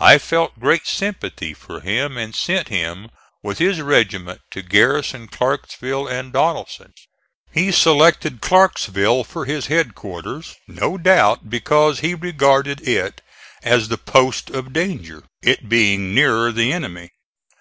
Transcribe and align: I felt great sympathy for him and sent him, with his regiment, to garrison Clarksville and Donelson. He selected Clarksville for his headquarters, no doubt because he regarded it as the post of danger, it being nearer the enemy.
I 0.00 0.18
felt 0.18 0.58
great 0.58 0.88
sympathy 0.88 1.54
for 1.54 1.78
him 1.82 2.16
and 2.16 2.34
sent 2.34 2.66
him, 2.66 3.10
with 3.44 3.58
his 3.58 3.80
regiment, 3.80 4.40
to 4.50 4.60
garrison 4.60 5.28
Clarksville 5.28 6.08
and 6.08 6.32
Donelson. 6.32 6.92
He 7.52 7.70
selected 7.70 8.40
Clarksville 8.40 9.22
for 9.22 9.44
his 9.44 9.68
headquarters, 9.68 10.56
no 10.66 10.98
doubt 10.98 11.48
because 11.48 12.00
he 12.00 12.12
regarded 12.12 12.80
it 12.88 13.20
as 13.62 13.86
the 13.86 13.98
post 13.98 14.50
of 14.50 14.72
danger, 14.72 15.22
it 15.42 15.68
being 15.68 16.12
nearer 16.12 16.50
the 16.50 16.72
enemy. 16.72 17.12